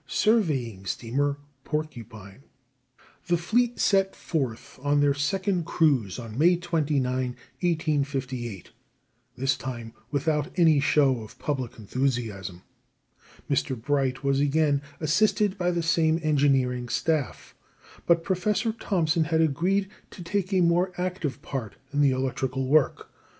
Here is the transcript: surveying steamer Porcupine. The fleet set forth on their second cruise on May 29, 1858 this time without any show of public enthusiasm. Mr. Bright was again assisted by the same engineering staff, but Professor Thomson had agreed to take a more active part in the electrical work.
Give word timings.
surveying 0.07 0.83
steamer 0.83 1.37
Porcupine. 1.63 2.41
The 3.27 3.37
fleet 3.37 3.79
set 3.79 4.15
forth 4.15 4.79
on 4.81 4.99
their 4.99 5.13
second 5.13 5.67
cruise 5.67 6.17
on 6.17 6.39
May 6.39 6.55
29, 6.55 7.03
1858 7.05 8.71
this 9.37 9.55
time 9.55 9.93
without 10.09 10.49
any 10.55 10.79
show 10.79 11.21
of 11.21 11.37
public 11.37 11.77
enthusiasm. 11.77 12.63
Mr. 13.47 13.79
Bright 13.79 14.23
was 14.23 14.39
again 14.39 14.81
assisted 14.99 15.55
by 15.55 15.69
the 15.69 15.83
same 15.83 16.19
engineering 16.23 16.89
staff, 16.89 17.53
but 18.07 18.23
Professor 18.23 18.71
Thomson 18.71 19.25
had 19.25 19.39
agreed 19.41 19.87
to 20.09 20.23
take 20.23 20.51
a 20.51 20.61
more 20.61 20.91
active 20.97 21.43
part 21.43 21.75
in 21.93 22.01
the 22.01 22.09
electrical 22.09 22.65
work. 22.67 23.11